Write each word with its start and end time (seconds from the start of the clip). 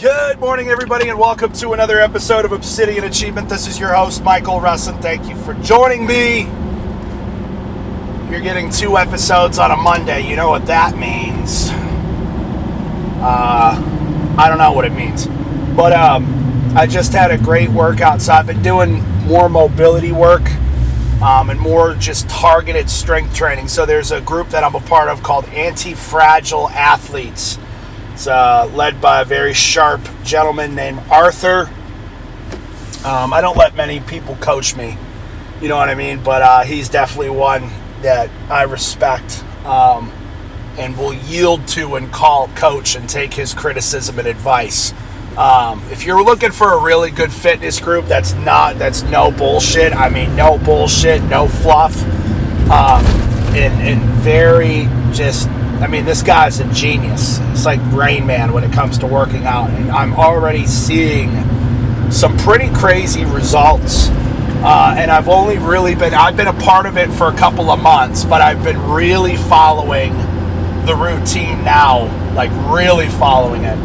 Good 0.00 0.40
morning, 0.40 0.70
everybody, 0.70 1.10
and 1.10 1.18
welcome 1.18 1.52
to 1.52 1.74
another 1.74 2.00
episode 2.00 2.46
of 2.46 2.52
Obsidian 2.52 3.04
Achievement. 3.04 3.50
This 3.50 3.66
is 3.66 3.78
your 3.78 3.92
host, 3.92 4.24
Michael 4.24 4.58
Russin. 4.58 4.98
Thank 5.02 5.28
you 5.28 5.36
for 5.36 5.52
joining 5.52 6.06
me. 6.06 6.44
You're 8.30 8.40
getting 8.40 8.70
two 8.70 8.96
episodes 8.96 9.58
on 9.58 9.70
a 9.70 9.76
Monday. 9.76 10.26
You 10.26 10.36
know 10.36 10.48
what 10.48 10.64
that 10.64 10.96
means. 10.96 11.68
Uh, 13.20 14.34
I 14.38 14.48
don't 14.48 14.56
know 14.56 14.72
what 14.72 14.86
it 14.86 14.94
means. 14.94 15.26
But 15.76 15.92
um, 15.92 16.74
I 16.74 16.86
just 16.86 17.12
had 17.12 17.30
a 17.30 17.36
great 17.36 17.68
workout, 17.68 18.22
so 18.22 18.32
I've 18.32 18.46
been 18.46 18.62
doing 18.62 19.02
more 19.26 19.50
mobility 19.50 20.12
work 20.12 20.50
um, 21.20 21.50
and 21.50 21.60
more 21.60 21.92
just 21.92 22.26
targeted 22.30 22.88
strength 22.88 23.34
training. 23.34 23.68
So 23.68 23.84
there's 23.84 24.12
a 24.12 24.22
group 24.22 24.48
that 24.48 24.64
I'm 24.64 24.74
a 24.74 24.80
part 24.80 25.10
of 25.10 25.22
called 25.22 25.44
Anti 25.50 25.92
Fragile 25.92 26.70
Athletes. 26.70 27.58
It's 28.20 28.26
uh, 28.26 28.70
led 28.74 29.00
by 29.00 29.22
a 29.22 29.24
very 29.24 29.54
sharp 29.54 30.02
gentleman 30.24 30.74
named 30.74 30.98
Arthur. 31.10 31.70
Um, 33.02 33.32
I 33.32 33.40
don't 33.40 33.56
let 33.56 33.74
many 33.74 34.00
people 34.00 34.36
coach 34.36 34.76
me, 34.76 34.98
you 35.62 35.68
know 35.70 35.78
what 35.78 35.88
I 35.88 35.94
mean? 35.94 36.22
But 36.22 36.42
uh, 36.42 36.60
he's 36.64 36.90
definitely 36.90 37.30
one 37.30 37.70
that 38.02 38.28
I 38.50 38.64
respect 38.64 39.42
um, 39.64 40.12
and 40.76 40.98
will 40.98 41.14
yield 41.14 41.66
to 41.68 41.94
and 41.94 42.12
call 42.12 42.48
coach 42.48 42.94
and 42.94 43.08
take 43.08 43.32
his 43.32 43.54
criticism 43.54 44.18
and 44.18 44.28
advice. 44.28 44.92
Um, 45.38 45.82
if 45.90 46.04
you're 46.04 46.22
looking 46.22 46.52
for 46.52 46.74
a 46.74 46.78
really 46.78 47.10
good 47.10 47.32
fitness 47.32 47.80
group, 47.80 48.04
that's 48.04 48.34
not 48.34 48.76
that's 48.76 49.02
no 49.02 49.30
bullshit. 49.30 49.94
I 49.94 50.10
mean, 50.10 50.36
no 50.36 50.58
bullshit, 50.58 51.22
no 51.22 51.48
fluff, 51.48 51.96
um, 52.70 53.02
and 53.56 53.80
and 53.80 54.02
very 54.20 54.90
just. 55.14 55.48
I 55.80 55.86
mean, 55.86 56.04
this 56.04 56.22
guy's 56.22 56.60
a 56.60 56.72
genius. 56.72 57.38
It's 57.52 57.64
like 57.64 57.80
Rain 57.92 58.26
Man 58.26 58.52
when 58.52 58.64
it 58.64 58.72
comes 58.72 58.98
to 58.98 59.06
working 59.06 59.46
out, 59.46 59.70
and 59.70 59.90
I'm 59.90 60.14
already 60.14 60.66
seeing 60.66 61.30
some 62.10 62.36
pretty 62.38 62.68
crazy 62.74 63.24
results 63.24 64.10
uh, 64.62 64.94
and 64.98 65.10
I've 65.10 65.28
only 65.28 65.56
really 65.56 65.94
been, 65.94 66.12
I've 66.12 66.36
been 66.36 66.46
a 66.46 66.52
part 66.52 66.84
of 66.84 66.98
it 66.98 67.10
for 67.10 67.28
a 67.28 67.32
couple 67.34 67.70
of 67.70 67.80
months, 67.80 68.26
but 68.26 68.42
I've 68.42 68.62
been 68.62 68.90
really 68.90 69.38
following 69.38 70.12
the 70.84 70.94
routine 70.94 71.64
now, 71.64 72.04
like 72.34 72.50
really 72.70 73.08
following 73.08 73.64
it. 73.64 73.78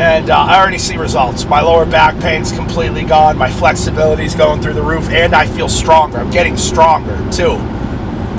And 0.00 0.30
uh, 0.30 0.36
I 0.36 0.58
already 0.58 0.78
see 0.78 0.96
results. 0.96 1.44
My 1.44 1.60
lower 1.60 1.86
back 1.86 2.20
pain's 2.20 2.50
completely 2.50 3.04
gone, 3.04 3.38
my 3.38 3.50
flexibility's 3.50 4.34
going 4.34 4.60
through 4.60 4.74
the 4.74 4.82
roof, 4.82 5.08
and 5.10 5.32
I 5.32 5.46
feel 5.46 5.68
stronger. 5.68 6.18
I'm 6.18 6.30
getting 6.32 6.56
stronger 6.56 7.16
too, 7.30 7.52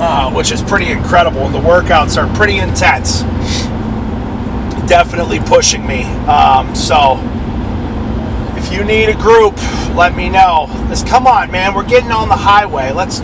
uh, 0.02 0.32
which 0.32 0.50
is 0.50 0.60
pretty 0.60 0.90
incredible. 0.90 1.48
The 1.48 1.60
workouts 1.60 2.20
are 2.20 2.26
pretty 2.34 2.58
intense. 2.58 3.22
Definitely 4.88 5.38
pushing 5.38 5.86
me. 5.86 6.02
Um, 6.26 6.74
so, 6.74 7.20
if 8.58 8.72
you 8.72 8.82
need 8.82 9.10
a 9.10 9.14
group, 9.14 9.54
let 9.94 10.16
me 10.16 10.28
know. 10.28 10.66
This, 10.88 11.04
come 11.04 11.28
on, 11.28 11.52
man, 11.52 11.72
we're 11.72 11.86
getting 11.86 12.10
on 12.10 12.28
the 12.28 12.36
highway. 12.36 12.90
Let's. 12.90 13.20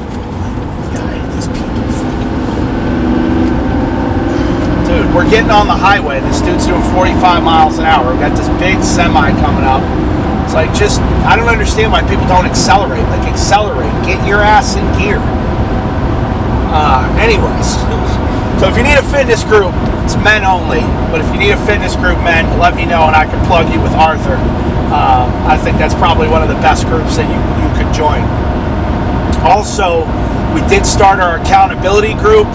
Dude, 4.86 5.12
we're 5.12 5.28
getting 5.28 5.50
on 5.50 5.66
the 5.66 5.74
highway. 5.74 6.20
This 6.20 6.40
dude's 6.40 6.64
doing 6.64 6.82
45 6.94 7.42
miles 7.42 7.78
an 7.78 7.86
hour. 7.86 8.14
We 8.14 8.20
got 8.20 8.36
this 8.36 8.48
big 8.60 8.84
semi 8.84 9.32
coming 9.40 9.64
up. 9.64 9.82
It's 10.44 10.54
like 10.54 10.72
just, 10.74 11.00
I 11.26 11.34
don't 11.34 11.48
understand 11.48 11.90
why 11.90 12.02
people 12.02 12.26
don't 12.28 12.46
accelerate. 12.46 13.02
Like, 13.02 13.28
accelerate. 13.28 13.92
Get 14.06 14.24
your 14.28 14.42
ass 14.42 14.76
in 14.76 14.86
gear. 14.96 15.37
Uh, 16.70 17.08
anyways, 17.16 17.80
so 18.60 18.68
if 18.68 18.76
you 18.76 18.82
need 18.82 18.98
a 18.98 19.08
fitness 19.08 19.44
group, 19.44 19.72
it's 20.04 20.16
men 20.20 20.44
only. 20.44 20.80
But 21.12 21.20
if 21.20 21.28
you 21.32 21.38
need 21.38 21.52
a 21.52 21.62
fitness 21.64 21.96
group, 21.96 22.18
men, 22.20 22.44
let 22.58 22.74
me 22.74 22.84
know 22.84 23.08
and 23.08 23.16
I 23.16 23.24
can 23.24 23.40
plug 23.46 23.72
you 23.72 23.80
with 23.80 23.92
Arthur. 23.92 24.36
Uh, 24.88 25.28
I 25.48 25.56
think 25.56 25.76
that's 25.78 25.94
probably 25.94 26.28
one 26.28 26.42
of 26.42 26.48
the 26.48 26.60
best 26.64 26.84
groups 26.86 27.16
that 27.16 27.28
you, 27.28 27.36
you 27.60 27.68
could 27.76 27.92
join. 27.92 28.24
Also, 29.44 30.04
we 30.56 30.64
did 30.68 30.84
start 30.84 31.20
our 31.20 31.40
accountability 31.40 32.14
group. 32.14 32.48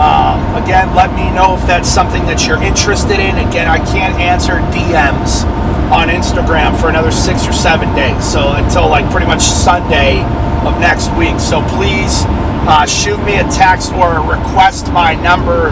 Um, 0.00 0.40
again, 0.56 0.94
let 0.94 1.12
me 1.14 1.28
know 1.30 1.56
if 1.56 1.66
that's 1.66 1.88
something 1.88 2.24
that 2.26 2.46
you're 2.46 2.62
interested 2.62 3.20
in. 3.20 3.36
Again, 3.36 3.68
I 3.68 3.78
can't 3.78 4.16
answer 4.16 4.64
DMs 4.72 5.44
on 5.92 6.08
Instagram 6.08 6.78
for 6.80 6.88
another 6.88 7.10
six 7.10 7.46
or 7.46 7.52
seven 7.52 7.94
days. 7.94 8.20
So 8.24 8.52
until 8.56 8.88
like 8.88 9.08
pretty 9.10 9.26
much 9.26 9.42
Sunday 9.42 10.20
of 10.64 10.78
next 10.80 11.12
week. 11.16 11.40
So 11.40 11.60
please 11.68 12.24
uh, 12.68 12.84
shoot 12.84 13.16
me 13.24 13.38
a 13.38 13.44
text 13.48 13.92
or 13.94 14.20
request 14.20 14.92
my 14.92 15.14
number. 15.14 15.70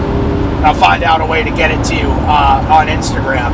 I'll 0.64 0.74
find 0.74 1.04
out 1.04 1.20
a 1.20 1.26
way 1.26 1.44
to 1.44 1.50
get 1.50 1.70
it 1.70 1.84
to 1.92 1.94
you 1.94 2.08
uh, 2.08 2.66
on 2.72 2.88
Instagram. 2.88 3.52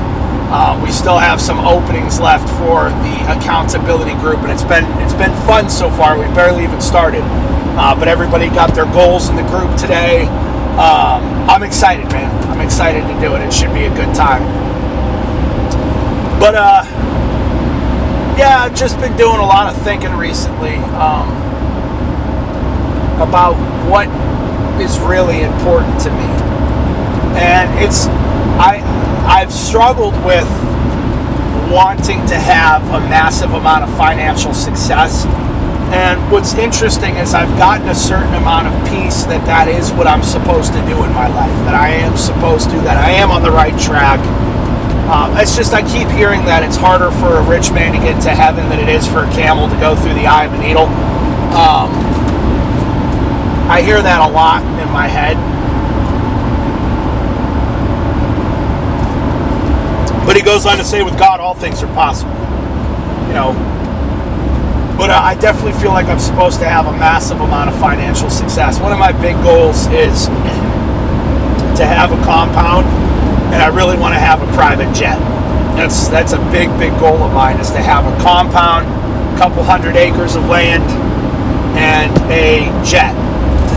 Uh, 0.55 0.81
we 0.85 0.93
still 0.93 1.19
have 1.19 1.41
some 1.41 1.59
openings 1.59 2.21
left 2.21 2.49
for 2.61 2.91
the 3.03 3.17
accountability 3.37 4.15
group, 4.21 4.39
and 4.39 4.53
it's 4.53 4.63
been 4.63 4.85
it's 5.03 5.15
been 5.15 5.35
fun 5.45 5.69
so 5.69 5.91
far. 5.91 6.17
We 6.17 6.27
barely 6.37 6.63
even 6.63 6.81
started, 6.81 7.23
uh, 7.75 7.99
but 7.99 8.07
everybody 8.07 8.47
got 8.49 8.75
their 8.75 8.87
goals 8.87 9.29
in 9.29 9.35
the 9.35 9.43
group 9.43 9.75
today. 9.77 10.27
Um, 10.79 11.51
I'm 11.51 11.65
excited, 11.65 12.07
man. 12.13 12.31
I'm 12.49 12.61
excited 12.61 13.03
to 13.03 13.21
do 13.21 13.35
it. 13.35 13.43
It 13.43 13.53
should 13.53 13.75
be 13.75 13.85
a 13.85 13.95
good 13.95 14.15
time. 14.15 14.43
But 16.39 16.55
uh, 16.55 16.85
yeah, 18.39 18.63
I've 18.63 18.77
just 18.77 19.01
been 19.01 19.17
doing 19.17 19.41
a 19.41 19.47
lot 19.47 19.75
of 19.75 19.83
thinking 19.83 20.13
recently 20.13 20.77
um, 20.95 21.29
about 23.23 23.55
what 23.89 24.09
is 24.81 24.99
really 25.01 25.43
important 25.43 26.01
to 26.01 26.11
me, 26.11 26.29
and 27.39 27.71
it's 27.83 28.07
I 28.59 28.83
I've 29.27 29.53
struggled 29.53 30.15
with 30.25 30.49
wanting 31.73 32.25
to 32.27 32.39
have 32.39 32.83
a 32.91 33.01
massive 33.09 33.53
amount 33.53 33.85
of 33.85 33.97
financial 33.97 34.53
success. 34.53 35.25
And 35.93 36.21
what's 36.33 36.55
interesting 36.55 37.17
is 37.17 37.35
I've 37.35 37.53
gotten 37.59 37.89
a 37.89 37.95
certain 37.95 38.35
amount 38.35 38.67
of 38.69 38.75
peace 38.89 39.25
that 39.25 39.45
that 39.45 39.69
is 39.69 39.93
what 39.93 40.07
I'm 40.07 40.23
supposed 40.23 40.73
to 40.73 40.81
do 40.89 40.97
in 41.05 41.13
my 41.13 41.29
life, 41.29 41.53
that 41.69 41.75
I 41.75 41.89
am 41.89 42.17
supposed 42.17 42.71
to, 42.71 42.77
that 42.89 42.97
I 42.97 43.11
am 43.13 43.31
on 43.31 43.43
the 43.43 43.51
right 43.51 43.77
track. 43.79 44.21
Um, 45.13 45.37
it's 45.37 45.57
just 45.57 45.75
I 45.75 45.85
keep 45.85 46.09
hearing 46.09 46.45
that 46.49 46.65
it's 46.65 46.77
harder 46.77 47.11
for 47.21 47.37
a 47.37 47.45
rich 47.45 47.73
man 47.73 47.93
to 47.93 48.01
get 48.01 48.21
to 48.25 48.33
heaven 48.33 48.69
than 48.69 48.81
it 48.81 48.89
is 48.89 49.07
for 49.07 49.25
a 49.25 49.31
camel 49.33 49.69
to 49.69 49.77
go 49.77 49.97
through 49.97 50.15
the 50.15 50.25
eye 50.25 50.45
of 50.49 50.53
a 50.53 50.61
needle. 50.61 50.89
Um, 51.53 51.93
I 53.73 53.81
hear 53.81 54.03
that 54.03 54.21
a 54.21 54.31
lot 54.31 54.61
in 54.61 54.93
my 54.93 55.09
head. 55.09 55.33
But 60.27 60.37
he 60.37 60.43
goes 60.43 60.67
on 60.67 60.77
to 60.77 60.85
say, 60.85 61.03
with 61.03 61.19
God, 61.19 61.41
all 61.41 61.55
things 61.55 61.83
are 61.83 61.95
possible. 61.95 62.37
You 63.29 63.33
know, 63.33 63.57
but 64.99 65.09
uh, 65.09 65.15
I 65.15 65.37
definitely 65.41 65.73
feel 65.81 65.93
like 65.93 66.05
I'm 66.09 66.19
supposed 66.19 66.59
to 66.61 66.69
have 66.69 66.85
a 66.85 66.93
massive 66.93 67.41
amount 67.41 67.71
of 67.71 67.81
financial 67.81 68.29
success. 68.29 68.79
One 68.79 68.93
of 68.93 68.99
my 68.99 69.11
big 69.11 69.37
goals 69.43 69.87
is 69.87 70.27
to 71.81 71.89
have 71.89 72.13
a 72.13 72.23
compound, 72.29 72.85
and 73.55 73.63
I 73.63 73.69
really 73.69 73.97
want 73.97 74.13
to 74.13 74.21
have 74.21 74.43
a 74.43 74.53
private 74.53 74.95
jet. 74.95 75.19
That's 75.81 76.09
that's 76.09 76.35
a 76.35 76.39
big, 76.53 76.69
big 76.79 76.93
goal 77.01 77.17
of 77.25 77.33
mine 77.33 77.57
is 77.57 77.71
to 77.71 77.81
have 77.81 78.05
a 78.05 78.23
compound, 78.23 78.85
a 79.35 79.39
couple 79.39 79.65
hundred 79.65 79.97
acres 79.97 80.37
of 80.37 80.45
land, 80.45 80.85
and 81.75 82.13
a 82.31 82.69
jet 82.85 83.32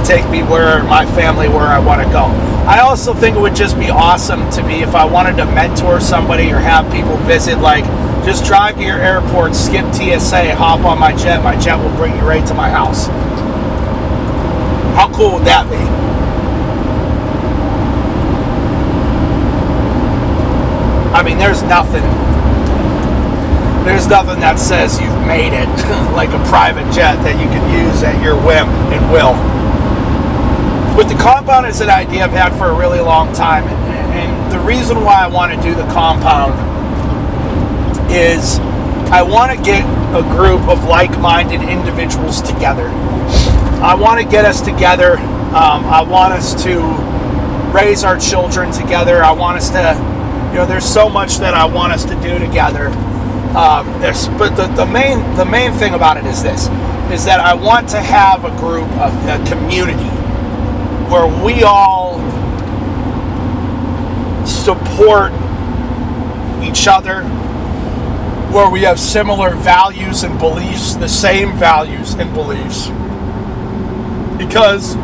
take 0.06 0.30
me 0.30 0.44
where 0.44 0.84
my 0.84 1.06
family 1.06 1.48
where 1.50 1.66
I 1.66 1.80
want 1.80 2.02
to 2.02 2.08
go. 2.14 2.26
I 2.68 2.80
also 2.80 3.14
think 3.14 3.36
it 3.36 3.40
would 3.40 3.56
just 3.56 3.78
be 3.78 3.90
awesome 3.90 4.50
to 4.52 4.64
be 4.64 4.76
if 4.82 4.94
I 4.94 5.06
wanted 5.06 5.38
to 5.38 5.46
mentor 5.46 6.00
somebody 6.00 6.52
or 6.52 6.60
have 6.60 6.92
people 6.92 7.18
visit, 7.18 7.58
like 7.58 7.86
just 8.24 8.46
drive 8.46 8.76
to 8.78 8.84
your 8.84 8.98
airport, 8.98 9.56
skip 9.56 9.86
TSA, 9.94 10.56
hop 10.56 10.82
on 10.86 11.00
my 11.00 11.16
jet. 11.16 11.44
My 11.44 11.56
jet 11.60 11.78
will 11.78 11.96
bring 11.96 12.16
you 12.16 12.22
right 12.22 12.46
to 12.48 12.54
my 12.54 12.70
house. 12.70 13.08
How 14.96 15.12
cool 15.14 15.34
would 15.34 15.46
that 15.46 15.70
be? 15.70 15.78
I 21.14 21.24
mean, 21.24 21.38
there's 21.38 21.64
nothing. 21.64 22.04
There's 23.86 24.08
nothing 24.08 24.40
that 24.40 24.58
says 24.60 25.00
you've 25.00 25.28
made 25.28 25.54
it 25.54 25.70
like 26.14 26.30
a 26.30 26.44
private 26.50 26.92
jet 26.94 27.16
that 27.24 27.40
you 27.40 27.48
can 27.50 27.86
use 27.88 28.04
at 28.04 28.22
your 28.24 28.36
whim 28.36 28.68
and 28.92 29.12
will 29.12 29.55
with 30.96 31.10
the 31.10 31.16
compound 31.16 31.66
it's 31.66 31.82
an 31.82 31.90
idea 31.90 32.24
I've 32.24 32.32
had 32.32 32.58
for 32.58 32.68
a 32.68 32.78
really 32.78 33.02
long 33.02 33.34
time, 33.34 33.66
and, 33.66 34.14
and 34.14 34.52
the 34.52 34.60
reason 34.60 35.04
why 35.04 35.16
I 35.16 35.28
want 35.28 35.54
to 35.54 35.62
do 35.62 35.76
the 35.76 35.86
compound 35.92 36.54
is 38.12 38.60
I 39.12 39.22
want 39.22 39.52
to 39.52 39.62
get 39.62 39.84
a 40.16 40.22
group 40.22 40.62
of 40.70 40.86
like-minded 40.86 41.62
individuals 41.62 42.42
together. 42.42 42.88
I 43.84 43.94
want 43.94 44.22
to 44.22 44.28
get 44.28 44.46
us 44.46 44.62
together. 44.62 45.18
Um, 45.18 45.84
I 45.86 46.02
want 46.02 46.34
us 46.34 46.64
to 46.64 46.82
raise 47.74 48.06
our 48.06 48.18
children 48.18 48.72
together. 48.72 49.22
I 49.22 49.34
want 49.34 49.58
us 49.58 49.70
to, 49.72 50.50
you 50.52 50.60
know, 50.60 50.66
there's 50.66 50.86
so 50.86 51.10
much 51.10 51.38
that 51.38 51.54
I 51.54 51.66
want 51.66 51.92
us 51.92 52.06
to 52.06 52.16
do 52.22 52.40
together. 52.40 52.88
Um, 53.52 53.86
but 54.38 54.56
the, 54.56 54.68
the 54.76 54.86
main 54.86 55.20
the 55.36 55.46
main 55.46 55.74
thing 55.74 55.94
about 55.94 56.18
it 56.18 56.26
is 56.26 56.42
this: 56.42 56.68
is 57.12 57.26
that 57.26 57.40
I 57.40 57.54
want 57.54 57.90
to 57.90 58.02
have 58.02 58.46
a 58.46 58.50
group, 58.58 58.90
of 58.98 59.14
a 59.28 59.44
community 59.50 60.15
where 61.16 61.46
we 61.46 61.64
all 61.64 62.16
support 64.46 65.32
each 66.62 66.90
other 66.90 67.24
where 68.52 68.70
we 68.70 68.82
have 68.82 69.00
similar 69.00 69.56
values 69.56 70.24
and 70.24 70.38
beliefs, 70.40 70.96
the 70.96 71.08
same 71.08 71.58
values 71.58 72.16
and 72.16 72.34
beliefs. 72.34 72.88
Because 74.38 74.96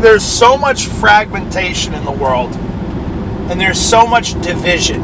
there's 0.00 0.24
so 0.24 0.56
much 0.56 0.86
fragmentation 0.86 1.92
in 1.92 2.04
the 2.06 2.12
world 2.12 2.54
and 2.54 3.60
there's 3.60 3.80
so 3.80 4.06
much 4.06 4.32
division. 4.40 5.02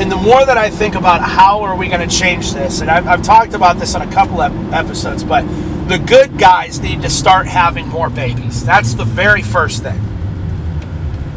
And 0.00 0.10
the 0.10 0.16
more 0.16 0.46
that 0.46 0.56
I 0.56 0.70
think 0.70 0.94
about 0.94 1.20
how 1.20 1.62
are 1.62 1.76
we 1.76 1.88
going 1.88 2.08
to 2.08 2.12
change 2.16 2.52
this, 2.52 2.80
and 2.80 2.88
I've, 2.90 3.06
I've 3.08 3.22
talked 3.22 3.54
about 3.54 3.78
this 3.78 3.96
on 3.96 4.02
a 4.02 4.12
couple 4.12 4.40
of 4.40 4.72
episodes, 4.72 5.24
but 5.24 5.44
the 5.86 5.98
good 5.98 6.38
guys 6.38 6.80
need 6.80 7.02
to 7.02 7.10
start 7.10 7.46
having 7.46 7.86
more 7.88 8.08
babies. 8.08 8.64
That's 8.64 8.94
the 8.94 9.04
very 9.04 9.42
first 9.42 9.82
thing. 9.82 10.00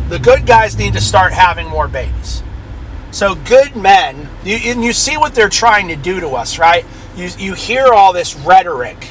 The 0.10 0.20
good 0.20 0.46
guys 0.46 0.78
need 0.78 0.94
to 0.94 1.02
start 1.02 1.34
having 1.34 1.68
more 1.68 1.90
babies. 1.90 2.44
So 3.12 3.36
good 3.36 3.76
men, 3.76 4.30
you, 4.46 4.56
and 4.56 4.84
you 4.84 4.94
see 4.94 5.18
what 5.18 5.36
they're 5.36 5.50
trying 5.50 5.90
to 5.90 5.96
do 5.96 6.20
to 6.22 6.30
us, 6.30 6.60
right? 6.60 6.86
You, 7.16 7.30
you 7.38 7.54
hear 7.56 7.88
all 7.88 8.14
this 8.14 8.36
rhetoric 8.36 9.10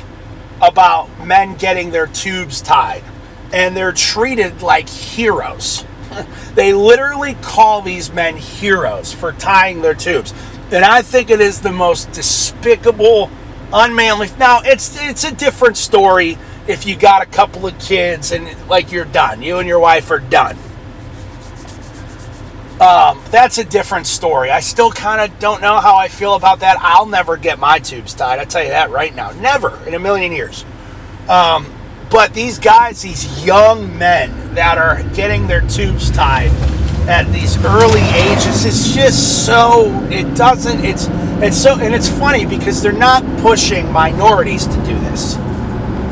about 0.63 1.27
men 1.27 1.57
getting 1.57 1.91
their 1.91 2.07
tubes 2.07 2.63
tied, 2.63 3.03
and 3.53 3.77
they're 3.77 3.93
treated 3.93 4.63
like 4.63 4.89
heroes. 4.89 5.85
they 6.55 6.73
literally 6.73 7.35
call 7.43 7.83
these 7.83 8.11
men 8.11 8.37
heroes 8.37 9.13
for 9.13 9.33
tying 9.33 9.83
their 9.83 9.95
tubes. 9.95 10.33
And 10.71 10.85
I 10.85 11.03
think 11.03 11.31
it 11.31 11.41
is 11.41 11.61
the 11.61 11.73
most 11.73 12.11
despicable, 12.13 13.31
unmanly. 13.77 14.31
Now, 14.39 14.63
it's 14.65 15.01
it's 15.01 15.25
a 15.25 15.35
different 15.35 15.77
story 15.77 16.39
if 16.67 16.87
you 16.87 16.97
got 16.97 17.23
a 17.23 17.27
couple 17.27 17.67
of 17.67 17.79
kids 17.79 18.33
and 18.33 18.69
like 18.69 18.91
you're 18.91 19.05
done. 19.05 19.43
You 19.43 19.59
and 19.59 19.69
your 19.69 19.79
wife 19.79 20.11
are 20.11 20.19
done. 20.19 20.57
Um, 22.81 23.23
that's 23.31 23.57
a 23.57 23.65
different 23.65 24.07
story. 24.07 24.51
I 24.51 24.61
still 24.61 24.91
kind 24.91 25.21
of 25.21 25.39
don't 25.39 25.63
know 25.63 25.81
how 25.81 25.97
I 25.97 26.09
feel 26.09 26.35
about 26.35 26.61
that. 26.61 26.77
I'll 26.81 27.07
never 27.07 27.39
get 27.39 27.59
my 27.59 27.79
tubes 27.79 28.13
tied. 28.13 28.39
I 28.39 28.45
tell 28.45 28.63
you 28.63 28.69
that 28.71 28.91
right 28.91 29.15
now. 29.15 29.31
Never 29.33 29.83
in 29.87 29.95
a 29.95 29.99
million 29.99 30.33
years. 30.33 30.65
Um, 31.27 31.73
but 32.11 32.35
these 32.35 32.59
guys, 32.59 33.01
these 33.01 33.45
young 33.47 33.97
men 33.97 34.55
that 34.55 34.77
are 34.77 35.03
getting 35.15 35.47
their 35.47 35.63
tubes 35.63 36.11
tied 36.11 36.51
at 37.09 37.31
these 37.33 37.57
early 37.65 38.01
ages, 38.01 38.65
it's 38.65 38.95
just 38.95 39.47
so 39.47 39.91
it 40.11 40.37
doesn't. 40.37 40.85
It's 40.85 41.07
it's 41.43 41.57
so 41.61 41.79
and 41.79 41.95
it's 41.95 42.09
funny 42.09 42.47
because 42.47 42.83
they're 42.83 42.93
not 42.93 43.25
pushing 43.41 43.91
minorities 43.93 44.67
to 44.67 44.77
do 44.85 44.99
this. 45.01 45.35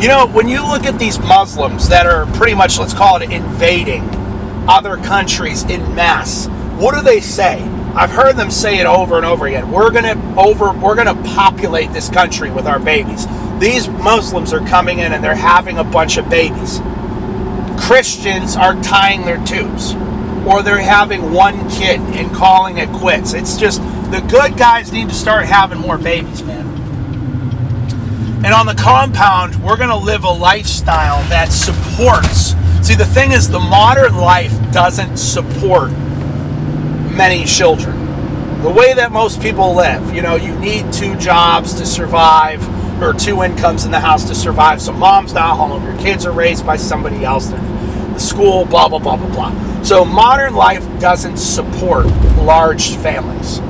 You 0.00 0.08
know, 0.08 0.26
when 0.26 0.49
you 0.49 0.62
look 0.62 0.85
at 0.85 0.99
these 0.99 1.19
Muslims 1.19 1.88
that 1.88 2.06
are 2.06 2.26
pretty 2.35 2.55
much, 2.55 2.79
let's 2.79 2.94
call 2.94 3.20
it 3.23 3.31
invading 3.31 4.08
other 4.69 4.96
countries 4.96 5.62
in 5.64 5.94
mass, 5.94 6.46
what 6.79 6.94
do 6.94 7.02
they 7.02 7.20
say? 7.20 7.62
I've 7.94 8.11
heard 8.11 8.37
them 8.37 8.50
say 8.50 8.81
it 8.81 8.87
over 8.87 9.17
and 9.17 9.25
over 9.25 9.46
again. 9.46 9.70
We're 9.70 9.91
gonna 9.91 10.17
over 10.37 10.73
we're 10.73 10.96
gonna 10.96 11.20
populate 11.35 11.93
this 11.93 12.08
country 12.08 12.50
with 12.50 12.67
our 12.67 12.79
babies. 12.79 13.26
These 13.61 13.88
Muslims 13.88 14.52
are 14.52 14.67
coming 14.67 14.99
in 14.99 15.12
and 15.12 15.23
they're 15.23 15.35
having 15.35 15.79
a 15.79 15.85
bunch 15.85 16.17
of 16.17 16.29
babies. 16.29 16.81
Christians 17.81 18.56
are 18.56 18.75
tying 18.82 19.23
their 19.23 19.43
tubes. 19.44 19.94
Or 20.46 20.62
they're 20.62 20.79
having 20.79 21.32
one 21.32 21.69
kid 21.70 22.00
and 22.00 22.35
calling 22.35 22.79
it 22.79 22.88
quits. 22.91 23.32
It's 23.32 23.56
just 23.56 23.81
the 24.11 24.20
good 24.29 24.58
guys 24.58 24.93
need 24.93 25.08
to 25.08 25.14
start 25.14 25.46
having 25.46 25.79
more 25.79 25.99
babies, 25.99 26.43
man. 26.43 26.64
And 28.44 28.52
on 28.52 28.67
the 28.67 28.75
compound, 28.75 29.56
we're 29.64 29.79
going 29.79 29.88
to 29.88 29.96
live 29.96 30.25
a 30.25 30.31
lifestyle 30.31 31.26
that 31.31 31.50
supports. 31.50 32.55
See, 32.87 32.94
the 32.94 33.06
thing 33.06 33.32
is, 33.32 33.49
the 33.49 33.58
modern 33.58 34.17
life 34.17 34.52
doesn't 34.70 35.17
support 35.17 35.91
many 35.91 37.46
children. 37.46 38.05
The 38.62 38.70
way 38.70 38.93
that 38.93 39.12
most 39.12 39.41
people 39.41 39.75
live, 39.75 40.14
you 40.14 40.20
know, 40.20 40.37
you 40.37 40.58
need 40.58 40.93
two 40.93 41.17
jobs 41.17 41.73
to 41.75 41.87
survive 41.87 42.62
or 43.02 43.14
two 43.14 43.43
incomes 43.43 43.85
in 43.85 43.91
the 43.91 44.00
house 44.00 44.29
to 44.29 44.35
survive. 44.35 44.82
So 44.82 44.93
mom's 44.93 45.32
not 45.32 45.56
home, 45.56 45.82
your 45.82 45.96
kids 45.99 46.26
are 46.26 46.32
raised 46.32 46.67
by 46.67 46.76
somebody 46.76 47.25
else, 47.25 47.49
the 47.49 48.19
school, 48.19 48.67
blah, 48.67 48.88
blah, 48.88 48.99
blah, 48.99 49.17
blah, 49.17 49.29
blah. 49.29 49.74
So 49.85 50.03
modern 50.03 50.55
life 50.55 50.83
doesn't 50.99 51.37
support 51.37 52.07
large 52.39 52.97
families. 52.97 53.61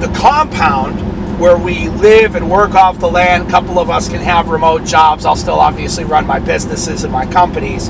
The 0.00 0.12
compound 0.16 1.40
where 1.40 1.58
we 1.58 1.88
live 1.88 2.36
and 2.36 2.48
work 2.48 2.76
off 2.76 3.00
the 3.00 3.10
land, 3.10 3.48
a 3.48 3.50
couple 3.50 3.80
of 3.80 3.90
us 3.90 4.08
can 4.08 4.20
have 4.20 4.48
remote 4.48 4.84
jobs. 4.84 5.24
I'll 5.24 5.34
still 5.34 5.58
obviously 5.58 6.04
run 6.04 6.24
my 6.24 6.38
businesses 6.38 7.02
and 7.02 7.12
my 7.12 7.26
companies. 7.26 7.88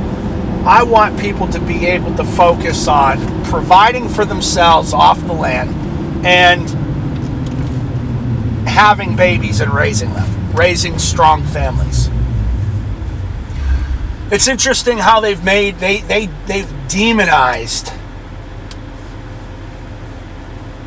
I 0.64 0.82
want 0.84 1.20
people 1.20 1.46
to 1.48 1.60
be 1.60 1.84
able 1.84 2.16
to 2.16 2.24
focus 2.24 2.88
on 2.88 3.18
providing 3.44 4.08
for 4.08 4.24
themselves 4.24 4.94
off 4.94 5.20
the 5.26 5.34
land 5.34 6.26
and 6.26 6.66
having 8.66 9.16
babies 9.16 9.60
and 9.60 9.70
raising 9.70 10.14
them, 10.14 10.54
raising 10.54 10.98
strong 10.98 11.42
families. 11.44 12.08
It's 14.30 14.46
interesting 14.46 14.98
how 14.98 15.20
they've 15.20 15.42
made 15.42 15.78
they 15.78 16.02
they 16.02 16.26
they've 16.46 16.70
demonized 16.88 17.90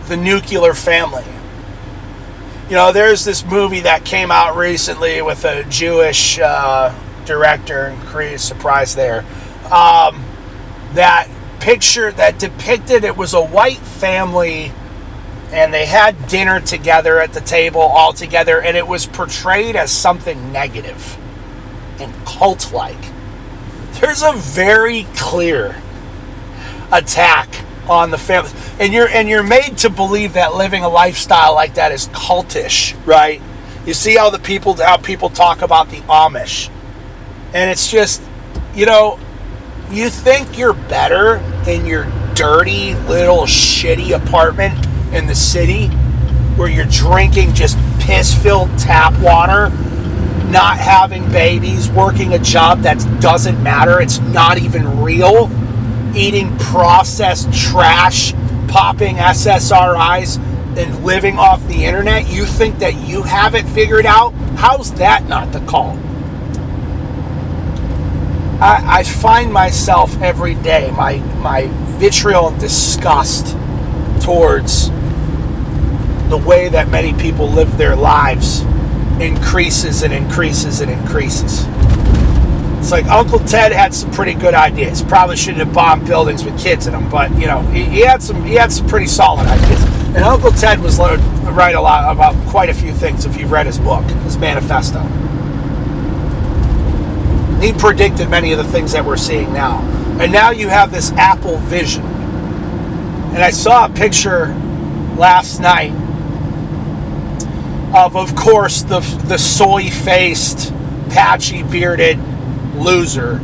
the 0.08 0.16
nuclear 0.16 0.76
family. 0.76 1.26
You 2.70 2.76
know, 2.76 2.92
there's 2.92 3.26
this 3.26 3.44
movie 3.44 3.80
that 3.82 4.06
came 4.06 4.30
out 4.30 4.56
recently 4.56 5.22
with 5.24 5.44
a 5.44 5.64
Jewish 5.64 6.38
uh, 6.38 6.96
director, 7.26 7.86
and 7.86 8.02
create 8.04 8.36
a 8.36 8.40
surprise 8.40 8.96
there. 8.96 9.26
Um, 9.72 10.24
that 10.94 11.28
picture 11.60 12.12
that 12.12 12.38
depicted 12.38 13.04
it 13.04 13.18
was 13.18 13.34
a 13.34 13.42
white 13.42 13.78
family 13.78 14.72
and 15.52 15.74
they 15.74 15.86
had 15.86 16.28
dinner 16.28 16.60
together 16.60 17.20
at 17.20 17.34
the 17.34 17.42
table 17.42 17.82
all 17.82 18.14
together 18.14 18.60
and 18.60 18.76
it 18.76 18.88
was 18.88 19.06
portrayed 19.06 19.76
as 19.76 19.92
something 19.92 20.52
negative 20.52 21.18
and 22.00 22.14
cult 22.26 22.74
like 22.74 22.98
there's 24.02 24.24
a 24.24 24.34
very 24.34 25.06
clear 25.16 25.82
attack 26.92 27.48
on 27.88 28.12
the 28.12 28.18
family 28.18 28.52
and 28.80 28.94
you're 28.94 29.08
and 29.08 29.30
you're 29.30 29.44
made 29.44 29.78
to 29.78 29.90
believe 29.90 30.34
that 30.34 30.56
living 30.56 30.84
a 30.84 30.90
lifestyle 30.90 31.54
like 31.54 31.76
that 31.76 31.92
is 31.92 32.08
cultish 32.10 32.96
right? 33.06 33.42
You 33.86 33.94
see 33.94 34.16
how 34.16 34.30
the 34.30 34.40
people 34.40 34.76
how 34.76 34.98
people 34.98 35.30
talk 35.30 35.62
about 35.62 35.90
the 35.90 35.98
amish. 36.02 36.70
And 37.54 37.70
it's 37.70 37.90
just 37.90 38.22
you 38.76 38.86
know 38.86 39.20
you 39.90 40.10
think 40.10 40.58
you're 40.58 40.74
better 40.74 41.38
in 41.68 41.86
your 41.86 42.06
dirty 42.34 42.96
little 42.96 43.44
shitty 43.44 44.16
apartment 44.16 44.86
in 45.14 45.28
the 45.28 45.36
city 45.36 45.88
where 46.56 46.70
you're 46.70 46.86
drinking 46.86 47.54
just 47.54 47.78
piss 48.00 48.34
filled 48.34 48.70
tap 48.78 49.18
water, 49.20 49.70
not 50.52 50.78
having 50.78 51.30
babies, 51.32 51.90
working 51.90 52.34
a 52.34 52.40
job 52.40 52.82
that 52.82 52.98
doesn't 53.22 53.62
matter, 53.64 54.02
it's 54.02 54.20
not 54.20 54.58
even 54.58 55.02
real, 55.02 55.50
eating 56.16 56.58
processed 56.58 57.52
trash, 57.54 58.34
popping 58.68 59.16
SSRIs, 59.16 60.38
and 60.78 61.04
living 61.04 61.38
off 61.38 61.66
the 61.68 61.86
internet, 61.86 62.30
you 62.30 62.46
think 62.46 62.80
that 62.80 62.96
you 62.96 63.24
have 63.24 63.56
it 63.56 63.66
figured 63.66 64.06
out? 64.06 64.32
How's 64.56 64.94
that 64.96 65.28
not 65.28 65.52
the 65.52 65.60
call? 65.62 65.98
I, 68.62 69.00
I 69.00 69.04
find 69.04 69.52
myself 69.52 70.22
every 70.22 70.56
day, 70.56 70.92
my, 70.92 71.18
my 71.40 71.68
vitriol 71.98 72.50
and 72.50 72.60
disgust 72.60 73.56
towards 74.22 74.90
the 76.30 76.42
way 76.46 76.70
that 76.70 76.90
many 76.90 77.14
people 77.14 77.50
live 77.50 77.78
their 77.78 77.96
lives 77.96 78.64
increases 79.22 80.02
and 80.04 80.14
increases 80.14 80.82
and 80.82 80.92
increases. 80.92 81.66
It's 82.80 82.92
like 82.92 83.06
Uncle 83.06 83.40
Ted 83.40 83.72
had 83.72 83.94
some 83.94 84.12
pretty 84.12 84.34
good 84.34 84.56
ideas. 84.56 85.04
Probably 85.04 85.38
shouldn't 85.38 85.64
have 85.64 85.74
bombed 85.74 86.08
buildings 86.08 86.44
with 86.44 86.60
kids 86.60 86.88
in 86.88 86.94
them, 86.94 87.10
but 87.10 87.30
you 87.38 87.46
know 87.46 87.62
he, 87.68 87.84
he 87.86 88.00
had 88.02 88.24
some 88.24 88.44
he 88.44 88.56
had 88.56 88.72
some 88.72 88.88
pretty 88.88 89.06
solid 89.06 89.48
ideas. 89.48 89.84
And 90.16 90.18
Uncle 90.18 90.52
Ted 90.52 90.82
was 90.82 90.98
right 91.00 91.76
a 91.76 91.80
lot 91.80 92.12
about 92.12 92.36
quite 92.48 92.70
a 92.70 92.74
few 92.74 92.92
things. 92.92 93.26
If 93.26 93.38
you've 93.40 93.52
read 93.52 93.68
his 93.68 93.78
book, 93.78 94.04
his 94.24 94.38
manifesto, 94.38 95.00
he 97.62 97.72
predicted 97.72 98.30
many 98.30 98.52
of 98.52 98.58
the 98.58 98.64
things 98.66 98.92
that 98.94 99.06
we're 99.06 99.16
seeing 99.16 99.54
now. 99.54 99.80
And 100.20 100.32
now 100.32 100.50
you 100.50 100.68
have 100.68 100.92
this 100.92 101.12
Apple 101.12 101.58
Vision. 101.58 102.04
And 102.04 103.44
I 103.44 103.52
saw 103.52 103.86
a 103.86 103.90
picture 103.90 104.48
last 105.16 105.60
night 105.60 105.94
of, 107.94 108.16
of 108.16 108.36
course, 108.36 108.84
the, 108.84 109.00
the 109.26 109.38
soy 109.38 109.90
faced, 109.90 110.74
patchy 111.10 111.64
bearded 111.64 112.20
loser. 112.76 113.42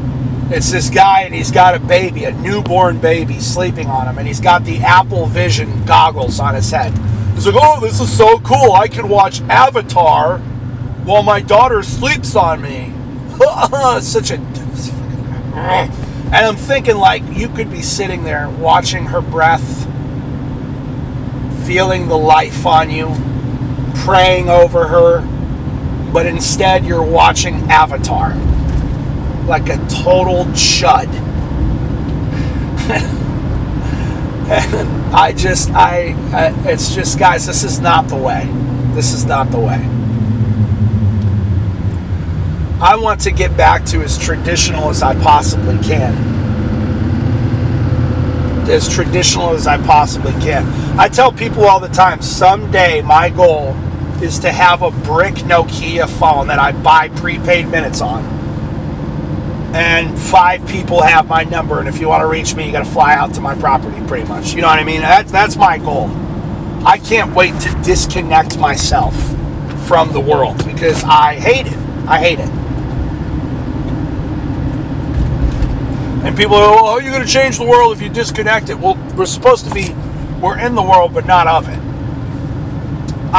It's 0.49 0.71
this 0.71 0.89
guy, 0.89 1.23
and 1.23 1.35
he's 1.35 1.51
got 1.51 1.75
a 1.75 1.79
baby, 1.79 2.23
a 2.23 2.31
newborn 2.31 2.99
baby, 2.99 3.39
sleeping 3.39 3.87
on 3.87 4.07
him, 4.07 4.17
and 4.17 4.27
he's 4.27 4.39
got 4.39 4.63
the 4.63 4.77
Apple 4.79 5.25
Vision 5.25 5.85
goggles 5.85 6.39
on 6.39 6.55
his 6.55 6.71
head. 6.71 6.97
He's 7.33 7.45
like, 7.45 7.55
oh, 7.57 7.79
this 7.81 7.99
is 7.99 8.15
so 8.15 8.39
cool. 8.39 8.71
I 8.71 8.87
can 8.87 9.09
watch 9.09 9.41
Avatar 9.41 10.39
while 11.03 11.23
my 11.23 11.41
daughter 11.41 11.83
sleeps 11.83 12.35
on 12.35 12.61
me. 12.61 12.93
Such 14.01 14.31
a. 14.31 14.35
And 16.27 16.35
I'm 16.35 16.55
thinking, 16.55 16.97
like, 16.97 17.23
you 17.33 17.47
could 17.49 17.69
be 17.69 17.81
sitting 17.81 18.23
there 18.23 18.49
watching 18.49 19.05
her 19.07 19.21
breath 19.21 19.85
feeling 21.65 22.07
the 22.07 22.17
life 22.17 22.65
on 22.65 22.89
you, 22.89 23.07
praying 24.07 24.47
over 24.47 24.87
her, 24.87 25.19
but 26.13 26.25
instead 26.25 26.85
you're 26.85 27.03
watching 27.03 27.55
Avatar 27.69 28.33
like 29.47 29.67
a 29.67 29.75
total 29.89 30.45
chud. 30.53 31.07
and 34.47 35.13
I 35.13 35.33
just, 35.33 35.71
I, 35.71 36.15
I, 36.31 36.71
it's 36.71 36.95
just, 36.95 37.19
guys, 37.19 37.45
this 37.45 37.65
is 37.65 37.81
not 37.81 38.07
the 38.07 38.15
way. 38.15 38.49
This 38.93 39.11
is 39.11 39.25
not 39.25 39.51
the 39.51 39.59
way. 39.59 39.85
I 42.79 42.95
want 42.95 43.19
to 43.21 43.31
get 43.31 43.57
back 43.57 43.83
to 43.87 44.01
as 44.03 44.17
traditional 44.17 44.89
as 44.89 45.03
I 45.03 45.21
possibly 45.21 45.77
can. 45.79 46.15
As 48.69 48.87
traditional 48.87 49.49
as 49.49 49.67
I 49.67 49.85
possibly 49.85 50.31
can. 50.41 50.65
I 50.97 51.09
tell 51.09 51.33
people 51.33 51.65
all 51.65 51.81
the 51.81 51.89
time 51.89 52.21
someday 52.21 53.01
my 53.01 53.29
goal 53.29 53.75
is 54.21 54.39
to 54.39 54.51
have 54.51 54.81
a 54.81 54.91
brick 54.91 55.35
Nokia 55.35 56.09
phone 56.09 56.47
that 56.47 56.59
I 56.59 56.71
buy 56.71 57.09
prepaid 57.09 57.67
minutes 57.67 58.01
on. 58.01 58.23
And 59.75 60.17
five 60.17 60.67
people 60.67 61.01
have 61.01 61.27
my 61.27 61.43
number, 61.43 61.79
and 61.79 61.87
if 61.87 61.99
you 61.99 62.07
want 62.07 62.21
to 62.21 62.27
reach 62.27 62.55
me, 62.55 62.65
you 62.65 62.71
got 62.71 62.85
to 62.85 62.91
fly 62.91 63.13
out 63.13 63.33
to 63.35 63.41
my 63.41 63.53
property, 63.55 63.99
pretty 64.07 64.27
much. 64.27 64.53
You 64.53 64.61
know 64.61 64.67
what 64.67 64.79
I 64.79 64.83
mean? 64.83 65.01
That, 65.01 65.27
that's 65.27 65.55
my 65.55 65.77
goal. 65.77 66.09
I 66.85 66.97
can't 66.97 67.35
wait 67.35 67.59
to 67.61 67.81
disconnect 67.83 68.57
myself 68.57 69.13
from 69.87 70.13
the 70.13 70.19
world 70.19 70.65
because 70.65 71.03
I 71.03 71.35
hate 71.35 71.67
it. 71.67 71.77
I 72.07 72.19
hate 72.19 72.39
it. 72.39 72.49
And 76.25 76.35
people 76.35 76.55
are, 76.55 76.63
oh, 76.63 76.75
well, 76.75 76.85
how 76.85 76.91
are 76.93 77.01
you 77.01 77.11
going 77.11 77.23
to 77.23 77.27
change 77.27 77.57
the 77.57 77.65
world 77.65 77.95
if 77.95 78.01
you 78.01 78.09
disconnect 78.09 78.69
it? 78.69 78.79
Well, 78.79 78.95
we're 79.15 79.25
supposed 79.25 79.65
to 79.65 79.73
be, 79.73 79.93
we're 80.41 80.57
in 80.57 80.75
the 80.75 80.81
world, 80.81 81.13
but 81.13 81.25
not 81.25 81.47
of 81.47 81.69
it. 81.69 81.86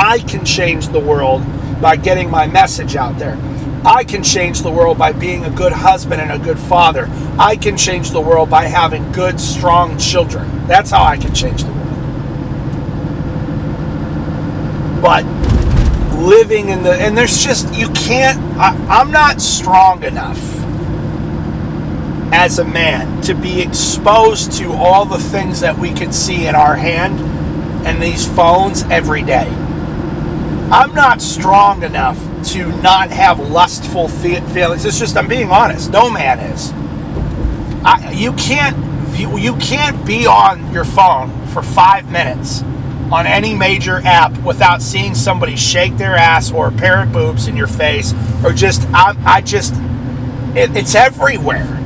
I 0.00 0.20
can 0.20 0.44
change 0.44 0.90
the 0.90 1.00
world 1.00 1.42
by 1.82 1.96
getting 1.96 2.30
my 2.30 2.46
message 2.46 2.94
out 2.94 3.18
there. 3.18 3.36
I 3.84 4.04
can 4.04 4.22
change 4.22 4.62
the 4.62 4.70
world 4.70 4.96
by 4.96 5.10
being 5.10 5.44
a 5.44 5.50
good 5.50 5.72
husband 5.72 6.20
and 6.22 6.30
a 6.30 6.38
good 6.38 6.56
father. 6.56 7.08
I 7.36 7.56
can 7.56 7.76
change 7.76 8.12
the 8.12 8.20
world 8.20 8.48
by 8.48 8.66
having 8.66 9.10
good, 9.10 9.40
strong 9.40 9.98
children. 9.98 10.68
That's 10.68 10.92
how 10.92 11.02
I 11.02 11.16
can 11.16 11.34
change 11.34 11.64
the 11.64 11.72
world. 11.72 11.88
But 15.02 15.24
living 16.16 16.68
in 16.68 16.84
the, 16.84 16.92
and 16.92 17.18
there's 17.18 17.42
just, 17.42 17.74
you 17.74 17.88
can't, 17.88 18.38
I, 18.56 18.76
I'm 18.88 19.10
not 19.10 19.40
strong 19.40 20.04
enough 20.04 20.38
as 22.32 22.60
a 22.60 22.64
man 22.64 23.20
to 23.22 23.34
be 23.34 23.62
exposed 23.62 24.52
to 24.58 24.70
all 24.74 25.06
the 25.06 25.18
things 25.18 25.58
that 25.58 25.76
we 25.76 25.92
can 25.92 26.12
see 26.12 26.46
in 26.46 26.54
our 26.54 26.76
hand 26.76 27.18
and 27.84 28.00
these 28.00 28.28
phones 28.28 28.84
every 28.84 29.24
day. 29.24 29.52
I'm 30.70 30.94
not 30.94 31.22
strong 31.22 31.82
enough 31.82 32.18
to 32.52 32.70
not 32.82 33.10
have 33.10 33.40
lustful 33.40 34.06
feelings. 34.08 34.84
It's 34.84 34.98
just 34.98 35.16
I'm 35.16 35.26
being 35.26 35.50
honest. 35.50 35.90
No 35.90 36.10
man 36.10 36.38
is. 36.40 36.72
I, 37.84 38.12
you 38.12 38.34
can't 38.34 38.76
you, 39.18 39.38
you 39.38 39.56
can't 39.56 40.06
be 40.06 40.26
on 40.26 40.70
your 40.72 40.84
phone 40.84 41.46
for 41.48 41.62
five 41.62 42.10
minutes 42.12 42.62
on 43.10 43.26
any 43.26 43.54
major 43.54 44.02
app 44.04 44.36
without 44.42 44.82
seeing 44.82 45.14
somebody 45.14 45.56
shake 45.56 45.96
their 45.96 46.14
ass 46.14 46.52
or 46.52 46.68
a 46.68 46.72
pair 46.72 47.02
of 47.02 47.12
boobs 47.12 47.48
in 47.48 47.56
your 47.56 47.66
face 47.66 48.12
or 48.44 48.52
just 48.52 48.86
I, 48.92 49.16
I 49.24 49.40
just 49.40 49.72
it, 50.54 50.76
it's 50.76 50.94
everywhere 50.94 51.76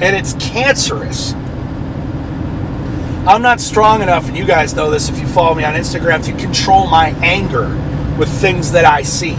and 0.00 0.16
it's 0.16 0.34
cancerous. 0.34 1.32
I'm 3.24 3.42
not 3.42 3.60
strong 3.60 4.02
enough, 4.02 4.26
and 4.26 4.36
you 4.36 4.44
guys 4.44 4.74
know 4.74 4.90
this 4.90 5.08
if 5.08 5.18
you 5.20 5.28
follow 5.28 5.54
me 5.54 5.62
on 5.62 5.74
Instagram, 5.74 6.24
to 6.24 6.32
control 6.32 6.88
my 6.88 7.10
anger 7.22 7.66
with 8.18 8.28
things 8.28 8.72
that 8.72 8.84
I 8.84 9.02
see. 9.02 9.34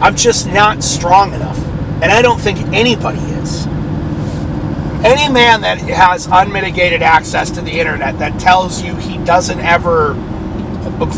I'm 0.00 0.14
just 0.14 0.46
not 0.46 0.82
strong 0.82 1.32
enough. 1.32 1.58
And 2.02 2.04
I 2.04 2.22
don't 2.22 2.40
think 2.40 2.58
anybody 2.68 3.18
is. 3.18 3.66
Any 5.04 5.32
man 5.32 5.62
that 5.62 5.78
has 5.78 6.26
unmitigated 6.30 7.02
access 7.02 7.50
to 7.52 7.60
the 7.60 7.72
internet 7.72 8.18
that 8.18 8.38
tells 8.38 8.82
you 8.82 8.94
he 8.96 9.18
doesn't 9.18 9.60
ever 9.60 10.14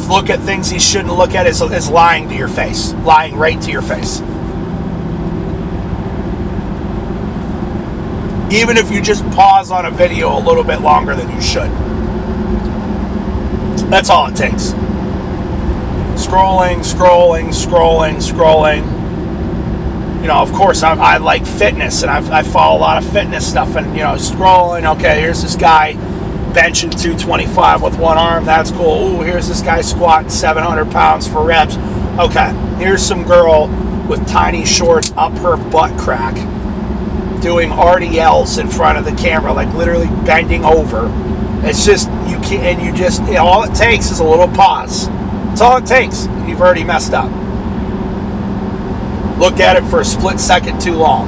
look 0.08 0.30
at 0.30 0.40
things 0.40 0.70
he 0.70 0.78
shouldn't 0.78 1.14
look 1.14 1.34
at 1.34 1.46
is, 1.46 1.60
is 1.60 1.88
lying 1.88 2.28
to 2.28 2.34
your 2.34 2.48
face, 2.48 2.92
lying 2.94 3.36
right 3.36 3.60
to 3.62 3.70
your 3.70 3.82
face. 3.82 4.20
Even 8.50 8.76
if 8.76 8.90
you 8.90 9.02
just 9.02 9.24
pause 9.30 9.70
on 9.70 9.86
a 9.86 9.90
video 9.90 10.36
a 10.36 10.40
little 10.40 10.64
bit 10.64 10.80
longer 10.80 11.14
than 11.14 11.28
you 11.30 11.40
should. 11.40 11.70
That's 13.90 14.10
all 14.10 14.28
it 14.28 14.36
takes 14.36 14.74
scrolling, 16.18 16.80
scrolling, 16.80 17.48
scrolling, 17.50 18.16
scrolling. 18.16 18.82
You 20.20 20.26
know, 20.26 20.38
of 20.38 20.52
course, 20.52 20.82
I, 20.82 20.94
I 20.94 21.18
like 21.18 21.46
fitness 21.46 22.02
and 22.02 22.10
I, 22.10 22.40
I 22.40 22.42
follow 22.42 22.76
a 22.76 22.80
lot 22.80 23.02
of 23.02 23.08
fitness 23.12 23.48
stuff 23.48 23.76
and, 23.76 23.96
you 23.96 24.02
know, 24.02 24.14
scrolling. 24.14 24.96
Okay, 24.96 25.20
here's 25.20 25.42
this 25.42 25.54
guy 25.54 25.94
benching 26.52 26.90
225 26.90 27.82
with 27.82 27.98
one 27.98 28.18
arm. 28.18 28.44
That's 28.44 28.72
cool. 28.72 29.20
Ooh, 29.20 29.22
here's 29.22 29.46
this 29.46 29.62
guy 29.62 29.80
squatting 29.80 30.28
700 30.28 30.90
pounds 30.90 31.28
for 31.28 31.44
reps. 31.44 31.76
Okay, 32.18 32.52
here's 32.78 33.00
some 33.00 33.22
girl 33.22 33.68
with 34.08 34.26
tiny 34.26 34.64
shorts 34.66 35.12
up 35.16 35.32
her 35.38 35.56
butt 35.70 35.96
crack 36.00 36.34
doing 37.40 37.70
RDLs 37.70 38.60
in 38.60 38.66
front 38.66 38.98
of 38.98 39.04
the 39.04 39.12
camera, 39.12 39.52
like 39.52 39.72
literally 39.74 40.08
bending 40.26 40.64
over. 40.64 41.12
It's 41.62 41.86
just, 41.86 42.08
you 42.28 42.40
can't, 42.40 42.64
and 42.64 42.82
you 42.82 42.92
just, 42.92 43.22
all 43.36 43.62
it 43.62 43.74
takes 43.76 44.10
is 44.10 44.18
a 44.18 44.24
little 44.24 44.48
pause 44.48 45.08
that's 45.58 45.72
all 45.72 45.78
it 45.78 45.86
takes, 45.86 46.26
you've 46.48 46.60
already 46.60 46.84
messed 46.84 47.12
up. 47.12 47.28
Look 49.40 49.58
at 49.58 49.76
it 49.76 49.84
for 49.90 50.00
a 50.00 50.04
split 50.04 50.38
second 50.38 50.80
too 50.80 50.94
long. 50.94 51.26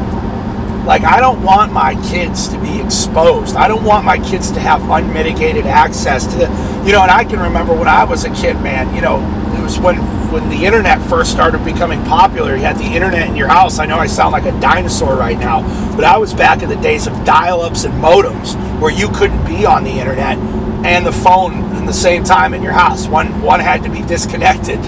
Like, 0.86 1.02
I 1.02 1.18
don't 1.18 1.42
want 1.42 1.72
my 1.72 2.00
kids 2.08 2.46
to 2.50 2.58
be 2.60 2.80
exposed. 2.80 3.56
I 3.56 3.66
don't 3.66 3.82
want 3.82 4.04
my 4.04 4.18
kids 4.18 4.52
to 4.52 4.60
have 4.60 4.88
unmitigated 4.88 5.66
access 5.66 6.26
to 6.26 6.38
the, 6.38 6.44
you 6.86 6.92
know, 6.92 7.02
and 7.02 7.10
I 7.10 7.24
can 7.24 7.40
remember 7.40 7.74
when 7.74 7.88
I 7.88 8.04
was 8.04 8.24
a 8.24 8.30
kid, 8.32 8.54
man, 8.62 8.94
you 8.94 9.00
know, 9.00 9.18
it 9.58 9.62
was 9.64 9.80
when 9.80 9.96
when 10.30 10.48
the 10.48 10.64
internet 10.64 11.02
first 11.08 11.32
started 11.32 11.64
becoming 11.64 12.00
popular. 12.04 12.54
You 12.54 12.62
had 12.62 12.78
the 12.78 12.84
internet 12.84 13.28
in 13.28 13.34
your 13.34 13.48
house. 13.48 13.80
I 13.80 13.86
know 13.86 13.98
I 13.98 14.06
sound 14.06 14.30
like 14.30 14.44
a 14.44 14.60
dinosaur 14.60 15.16
right 15.16 15.36
now, 15.36 15.62
but 15.96 16.04
I 16.04 16.18
was 16.18 16.32
back 16.32 16.62
in 16.62 16.68
the 16.68 16.76
days 16.76 17.08
of 17.08 17.24
dial 17.24 17.62
ups 17.62 17.82
and 17.82 17.92
modems 17.94 18.54
where 18.80 18.92
you 18.92 19.08
couldn't 19.08 19.44
be 19.44 19.66
on 19.66 19.82
the 19.82 19.90
internet 19.90 20.38
and 20.86 21.04
the 21.04 21.12
phone 21.12 21.69
the 21.90 21.94
same 21.94 22.22
time 22.22 22.54
in 22.54 22.62
your 22.62 22.72
house. 22.72 23.08
One 23.08 23.42
one 23.42 23.58
had 23.58 23.82
to 23.82 23.90
be 23.90 24.00
disconnected. 24.02 24.78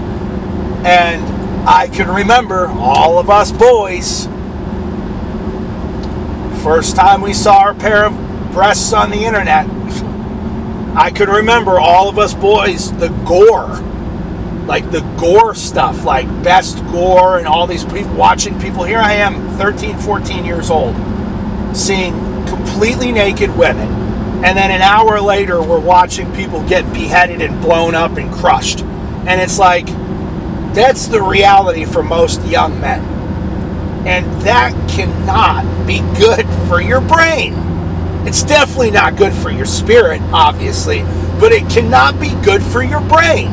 And 0.87 1.69
I 1.69 1.89
can 1.89 2.09
remember 2.09 2.69
all 2.69 3.19
of 3.19 3.29
us 3.29 3.51
boys 3.51 4.29
first 6.63 6.95
time 6.95 7.21
we 7.21 7.35
saw 7.35 7.71
a 7.71 7.75
pair 7.75 8.05
of 8.05 8.13
breasts 8.53 8.93
on 8.93 9.11
the 9.11 9.25
internet. 9.25 9.67
I 10.97 11.11
can 11.13 11.29
remember 11.29 11.81
all 11.81 12.09
of 12.09 12.21
us 12.21 12.35
boys 12.35 12.93
the 12.99 13.09
gore. 13.27 13.81
Like 14.67 14.89
the 14.93 15.01
gore 15.19 15.57
stuff, 15.57 16.05
like 16.05 16.29
best 16.45 16.79
gore 16.93 17.39
and 17.39 17.49
all 17.49 17.67
these 17.67 17.85
people 17.85 18.15
watching 18.15 18.61
people. 18.61 18.85
Here 18.85 19.01
I 19.01 19.15
am, 19.15 19.59
13, 19.59 19.99
14 19.99 20.45
years 20.45 20.71
old, 20.71 20.95
seeing 21.77 22.15
completely 22.47 23.11
naked 23.11 23.51
women 23.57 24.02
and 24.45 24.57
then 24.57 24.71
an 24.71 24.83
hour 24.83 25.21
later 25.21 25.63
we're 25.63 25.81
watching 25.81 26.33
people 26.35 26.67
get 26.69 26.91
beheaded 26.93 27.43
and 27.43 27.61
blown 27.61 27.95
up 27.95 28.17
and 28.17 28.33
crushed. 28.33 28.81
And 28.81 29.41
it's 29.41 29.59
like 29.59 29.87
that's 30.75 31.07
the 31.07 31.23
reality 31.23 31.85
for 31.85 32.03
most 32.03 32.45
young 32.47 32.81
men. 32.81 33.01
And 34.07 34.27
that 34.43 34.73
cannot 34.91 35.87
be 35.87 36.01
good 36.19 36.47
for 36.69 36.81
your 36.81 37.01
brain. 37.01 37.55
It's 38.27 38.43
definitely 38.43 38.91
not 38.91 39.17
good 39.17 39.33
for 39.33 39.51
your 39.51 39.67
spirit 39.67 40.21
obviously 40.33 41.05
but 41.43 41.51
it 41.51 41.69
cannot 41.69 42.21
be 42.21 42.29
good 42.45 42.63
for 42.63 42.85
your 42.85 43.01
brain. 43.01 43.51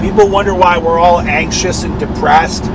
People 0.00 0.28
wonder 0.28 0.54
why 0.54 0.78
we're 0.78 1.00
all 1.00 1.18
anxious 1.18 1.82
and 1.82 1.98
depressed 1.98 2.66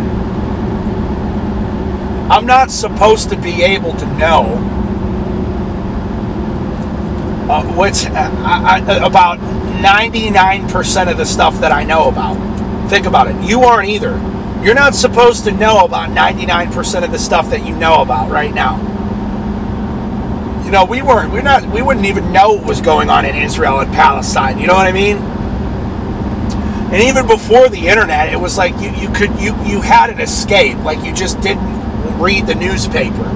I'm 2.31 2.45
not 2.45 2.71
supposed 2.71 3.29
to 3.31 3.35
be 3.35 3.61
able 3.61 3.93
to 3.93 4.05
know 4.17 4.43
uh, 7.49 7.61
what's 7.73 8.05
uh, 8.05 8.11
I, 8.13 8.79
about 9.05 9.39
99% 9.39 11.11
of 11.11 11.17
the 11.17 11.25
stuff 11.25 11.59
that 11.59 11.73
I 11.73 11.83
know 11.83 12.07
about. 12.07 12.37
Think 12.89 13.05
about 13.05 13.27
it. 13.27 13.35
You 13.43 13.63
aren't 13.63 13.89
either. 13.89 14.11
You're 14.63 14.75
not 14.75 14.95
supposed 14.95 15.43
to 15.43 15.51
know 15.51 15.83
about 15.83 16.11
99% 16.11 17.03
of 17.03 17.11
the 17.11 17.19
stuff 17.19 17.49
that 17.49 17.65
you 17.65 17.75
know 17.75 18.01
about 18.01 18.31
right 18.31 18.53
now. 18.53 18.77
You 20.63 20.71
know, 20.71 20.85
we 20.85 21.01
weren't, 21.01 21.33
we're 21.33 21.41
not, 21.41 21.65
we 21.65 21.81
wouldn't 21.81 22.05
even 22.05 22.31
know 22.31 22.53
what 22.53 22.65
was 22.65 22.79
going 22.79 23.09
on 23.09 23.25
in 23.25 23.35
Israel 23.35 23.81
and 23.81 23.91
Palestine. 23.91 24.57
You 24.57 24.67
know 24.67 24.75
what 24.75 24.87
I 24.87 24.93
mean? 24.93 25.17
And 26.93 27.03
even 27.03 27.27
before 27.27 27.67
the 27.67 27.89
internet, 27.89 28.31
it 28.31 28.39
was 28.39 28.57
like 28.57 28.73
you, 28.79 28.89
you 28.91 29.09
could, 29.11 29.37
you, 29.37 29.53
you 29.65 29.81
had 29.81 30.09
an 30.09 30.21
escape. 30.21 30.77
Like 30.77 31.03
you 31.03 31.13
just 31.13 31.41
didn't 31.41 31.80
read 32.21 32.47
the 32.47 32.55
newspaper. 32.55 33.27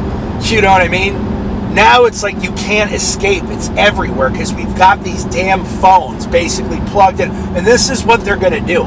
You 0.43 0.61
know 0.61 0.71
what 0.71 0.81
I 0.81 0.87
mean? 0.87 1.73
Now 1.73 2.05
it's 2.05 2.23
like 2.23 2.41
you 2.41 2.51
can't 2.53 2.93
escape. 2.93 3.43
It's 3.47 3.69
everywhere 3.71 4.29
because 4.29 4.53
we've 4.53 4.77
got 4.77 5.03
these 5.03 5.25
damn 5.25 5.65
phones 5.65 6.25
basically 6.27 6.79
plugged 6.91 7.19
in. 7.19 7.31
And 7.31 7.65
this 7.65 7.89
is 7.89 8.05
what 8.05 8.23
they're 8.23 8.37
going 8.37 8.53
to 8.53 8.61
do. 8.61 8.83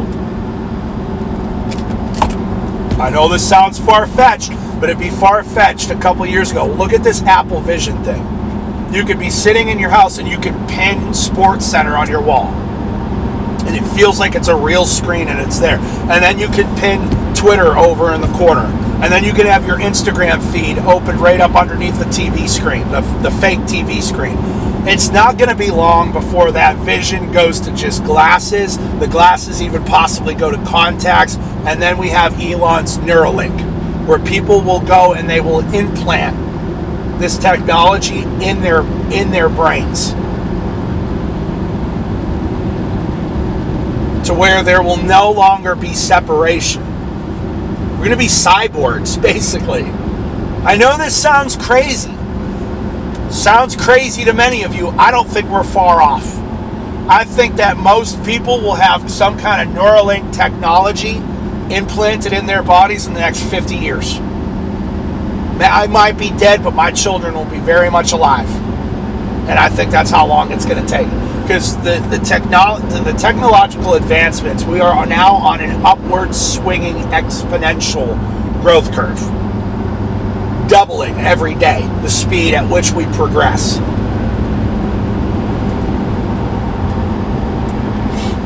I 2.99 3.11
know 3.11 3.29
this 3.29 3.47
sounds 3.47 3.79
far 3.79 4.07
fetched, 4.07 4.51
but 4.81 4.89
it'd 4.89 4.99
be 4.99 5.11
far 5.11 5.43
fetched 5.45 5.91
a 5.91 5.99
couple 5.99 6.25
years 6.27 6.51
ago. 6.51 6.67
Look 6.67 6.93
at 6.93 7.03
this 7.03 7.23
Apple 7.23 7.61
Vision 7.61 8.03
thing. 8.05 8.25
You 8.93 9.05
could 9.05 9.19
be 9.19 9.31
sitting 9.31 9.69
in 9.69 9.79
your 9.79 9.91
house 9.91 10.19
and 10.19 10.27
you 10.27 10.39
can 10.39 10.67
pin 10.67 11.13
Sports 11.13 11.67
Center 11.67 11.95
on 11.95 12.09
your 12.09 12.23
wall. 12.23 12.47
And 13.67 13.77
it 13.77 13.87
feels 13.95 14.19
like 14.19 14.35
it's 14.35 14.49
a 14.49 14.57
real 14.57 14.87
screen 14.87 15.29
and 15.29 15.39
it's 15.39 15.59
there. 15.59 15.79
And 15.79 16.23
then 16.23 16.39
you 16.39 16.49
can 16.49 16.75
pin 16.81 17.35
Twitter 17.35 17.77
over 17.77 18.15
in 18.15 18.23
the 18.23 18.33
corner. 18.33 18.67
And 19.01 19.13
then 19.13 19.23
you 19.23 19.33
can 19.33 19.47
have 19.47 19.65
your 19.65 19.79
Instagram 19.79 20.43
feed 20.53 20.79
open 20.79 21.19
right 21.19 21.41
up 21.41 21.55
underneath 21.55 21.99
the 21.99 22.05
TV 22.07 22.49
screen, 22.49 22.89
the, 22.91 23.01
the 23.23 23.31
fake 23.31 23.61
TV 23.61 24.03
screen. 24.03 24.37
It's 24.89 25.11
not 25.11 25.39
going 25.39 25.51
to 25.51 25.55
be 25.55 25.71
long 25.71 26.13
before 26.13 26.51
that 26.53 26.77
vision 26.79 27.31
goes 27.31 27.61
to 27.61 27.73
just 27.75 28.03
glasses. 28.05 28.77
The 28.99 29.07
glasses 29.07 29.63
even 29.63 29.85
possibly 29.85 30.35
go 30.35 30.51
to 30.51 30.57
contacts. 30.65 31.37
And 31.37 31.81
then 31.81 31.97
we 31.99 32.09
have 32.09 32.41
Elon's 32.41 32.99
Neuralink, 32.99 34.07
where 34.07 34.19
people 34.19 34.63
will 34.63 34.81
go 34.81 35.15
and 35.15 35.31
they 35.31 35.41
will 35.41 35.61
implant 35.75 36.37
this 37.21 37.37
technology 37.37 38.23
in 38.43 38.63
their 38.63 38.81
in 39.13 39.31
their 39.31 39.49
brains 39.49 40.13
to 44.27 44.35
where 44.35 44.63
there 44.63 44.83
will 44.83 45.03
no 45.03 45.31
longer 45.31 45.75
be 45.75 45.95
separation. 45.95 46.88
We're 47.99 48.05
going 48.05 48.11
to 48.13 48.17
be 48.17 48.27
cyborgs 48.27 49.21
basically. 49.23 49.83
I 50.65 50.77
know 50.77 50.97
this 50.97 51.21
sounds 51.21 51.57
crazy. 51.57 52.13
Sounds 53.31 53.75
crazy 53.77 54.25
to 54.25 54.33
many 54.33 54.63
of 54.63 54.75
you. 54.75 54.89
I 54.89 55.11
don't 55.11 55.29
think 55.29 55.51
we're 55.51 55.65
far 55.65 56.01
off. 56.01 56.25
I 57.11 57.25
think 57.25 57.57
that 57.57 57.77
most 57.77 58.23
people 58.25 58.61
will 58.61 58.75
have 58.75 59.11
some 59.11 59.39
kind 59.39 59.69
of 59.69 59.75
Neuralink 59.75 60.33
technology 60.35 61.17
implanted 61.75 62.33
in 62.33 62.47
their 62.47 62.63
bodies 62.63 63.07
in 63.07 63.15
the 63.15 63.21
next 63.21 63.43
50 63.43 63.75
years. 63.75 64.19
I 65.61 65.89
might 65.89 66.17
be 66.17 66.31
dead, 66.31 66.63
but 66.63 66.75
my 66.75 66.93
children 66.93 67.35
will 67.35 67.45
be 67.47 67.59
very 67.59 67.91
much 67.91 68.13
alive. 68.13 68.49
And 69.49 69.59
I 69.59 69.69
think 69.69 69.91
that's 69.91 70.11
how 70.11 70.27
long 70.27 70.53
it's 70.53 70.65
going 70.65 70.85
to 70.85 70.89
take. 70.89 71.09
Because 71.49 71.79
the, 71.79 71.99
the, 72.11 72.19
technolo- 72.19 72.79
the 73.05 73.15
technological 73.15 73.95
advancements, 73.95 74.65
we 74.65 74.81
are 74.81 75.07
now 75.07 75.33
on 75.33 75.63
an 75.63 75.81
upward 75.83 76.35
swinging 76.35 76.97
exponential 77.05 78.21
growth 78.61 78.93
curve. 78.93 79.19
Doubling 80.69 81.15
every 81.15 81.55
day 81.55 81.81
the 82.03 82.11
speed 82.11 82.53
at 82.53 82.71
which 82.71 82.93
we 82.93 83.07
progress. 83.17 83.79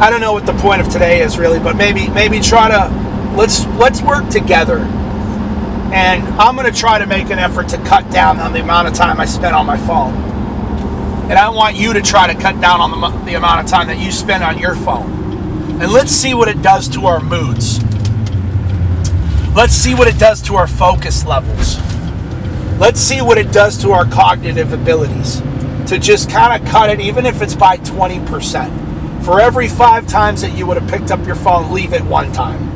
I 0.00 0.09
don't 0.09 0.21
know 0.21 0.32
what 0.32 0.47
the 0.47 0.54
point 0.54 0.80
of 0.80 0.88
today 0.88 1.23
is 1.23 1.38
really, 1.38 1.59
but 1.59 1.75
maybe 1.75 2.09
maybe 2.11 2.38
try 2.38 2.68
to 2.68 3.35
let's 3.37 3.66
let's 3.78 4.00
work 4.00 4.28
together 4.28 4.78
and 4.78 6.23
I'm 6.40 6.54
going 6.54 6.73
to 6.73 6.78
try 6.78 7.00
to 7.00 7.06
make 7.06 7.30
an 7.30 7.40
effort 7.40 7.68
to 7.71 7.78
cut 7.78 8.09
down 8.12 8.38
on 8.38 8.52
the 8.52 8.61
amount 8.61 8.87
of 8.87 8.94
time 8.94 9.18
I 9.18 9.25
spend 9.25 9.56
on 9.56 9.66
my 9.66 9.76
phone. 9.76 10.32
And 11.31 11.35
I 11.35 11.49
want 11.49 11.76
you 11.76 11.93
to 11.93 12.02
try 12.02 12.33
to 12.33 12.41
cut 12.41 12.61
down 12.61 12.81
on 12.81 13.00
the, 13.00 13.25
the 13.25 13.35
amount 13.35 13.64
of 13.64 13.71
time 13.71 13.87
that 13.88 13.99
you 13.99 14.12
spend 14.12 14.43
on 14.43 14.59
your 14.59 14.75
phone. 14.75 15.11
And 15.81 15.93
let's 15.93 16.12
see 16.12 16.35
what 16.35 16.49
it 16.49 16.62
does 16.62 16.88
to 16.91 17.07
our 17.07 17.21
moods. 17.21 17.83
Let's 19.55 19.75
see 19.75 19.95
what 19.95 20.09
it 20.09 20.19
does 20.19 20.41
to 20.43 20.57
our 20.57 20.67
focus 20.67 21.25
levels. 21.25 21.79
Let's 22.79 23.00
see 23.00 23.23
what 23.23 23.38
it 23.38 23.52
does 23.52 23.81
to 23.83 23.93
our 23.93 24.05
cognitive 24.05 24.73
abilities. 24.73 25.41
To 25.88 25.99
just 25.99 26.31
kind 26.31 26.61
of 26.61 26.68
cut 26.68 26.90
it, 26.90 27.01
even 27.01 27.27
if 27.27 27.42
it's 27.42 27.55
by 27.55 27.77
20%. 27.79 29.25
For 29.25 29.40
every 29.40 29.68
five 29.68 30.07
times 30.07 30.42
that 30.42 30.57
you 30.57 30.66
would 30.66 30.81
have 30.81 30.90
picked 30.90 31.11
up 31.11 31.25
your 31.27 31.37
phone, 31.37 31.73
leave 31.73 31.92
it 31.92 32.03
one 32.03 32.33
time 32.33 32.73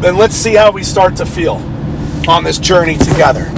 then 0.00 0.16
let's 0.16 0.36
see 0.36 0.54
how 0.54 0.70
we 0.70 0.84
start 0.84 1.16
to 1.16 1.26
feel 1.26 1.56
on 2.28 2.44
this 2.44 2.58
journey 2.58 2.96
together. 2.96 3.50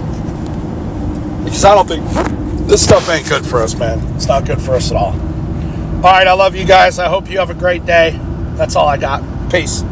Because 1.51 1.65
I 1.65 1.75
don't 1.75 1.89
think 1.89 2.69
this 2.69 2.83
stuff 2.83 3.09
ain't 3.11 3.29
good 3.29 3.45
for 3.45 3.61
us, 3.61 3.75
man. 3.75 3.99
It's 4.15 4.27
not 4.27 4.47
good 4.47 4.63
for 4.63 4.77
us 4.77 4.93
at 4.93 4.97
all. 4.97 5.13
All 5.13 6.03
right, 6.03 6.27
I 6.27 6.33
love 6.33 6.55
you 6.55 6.65
guys. 6.65 7.01
I 7.01 7.09
hope 7.09 7.29
you 7.29 7.41
have 7.41 7.51
a 7.51 7.55
great 7.55 7.85
day. 7.85 8.17
That's 8.55 8.77
all 8.77 8.87
I 8.87 8.97
got. 8.97 9.23
Peace. 9.51 9.83